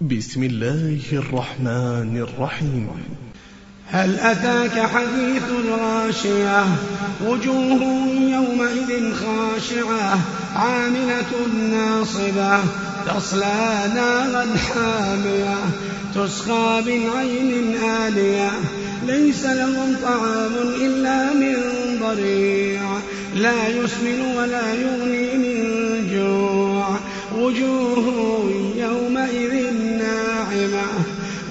بسم 0.00 0.42
الله 0.42 1.00
الرحمن 1.12 2.26
الرحيم. 2.28 2.88
هل 3.86 4.18
أتاك 4.18 4.86
حديث 4.86 5.42
الغاشية؟ 5.64 6.64
وجوه 7.26 7.82
يومئذ 8.20 9.14
خاشعة 9.14 10.18
عاملة 10.56 11.32
ناصبة 11.72 12.58
تصلى 13.06 13.92
نارا 13.94 14.46
حامية 14.56 15.58
تسقى 16.14 16.82
من 16.82 17.10
عين 17.16 17.76
آلية. 17.76 18.50
ليس 19.06 19.44
لهم 19.46 19.96
طعام 20.02 20.52
إلا 20.80 21.34
من 21.34 21.56
ضريع 22.00 22.82
لا 23.34 23.68
يسمن 23.68 24.20
ولا 24.36 24.74
يغني 24.74 25.36
من 25.36 25.56
جوع. 26.12 26.98
وجوه 27.38 28.50
يومئذ 28.76 29.65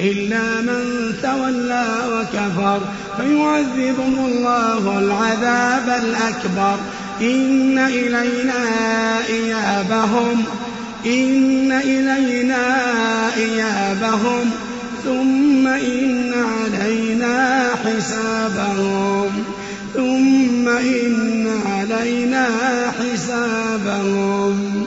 إلا 0.00 0.60
من 0.60 1.14
تولى 1.22 1.86
وكفر 2.12 2.80
فيعذبه 3.16 4.26
الله 4.26 4.98
العذاب 4.98 6.02
الأكبر. 6.04 6.76
إن 7.20 7.78
إلينا 7.78 8.64
إيابهم. 9.28 10.44
إن 11.06 11.72
إلينا 11.72 12.66
إيابهم. 13.36 14.50
ثم 15.04 15.66
إن 15.66 16.32
علينا 16.34 17.68
حسابهم. 17.84 19.44
ثم 19.94 20.68
إن 20.68 21.48
علينا 21.66 22.46
حسابهم. 23.00 24.86